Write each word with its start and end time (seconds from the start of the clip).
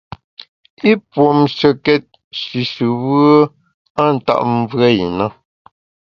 I 0.89 0.91
puomshekét 1.09 2.05
shishùbùe 2.39 3.29
a 4.01 4.03
ntap 4.15 4.39
mvùe 4.57 4.87
i 5.05 5.07
na. 5.17 5.25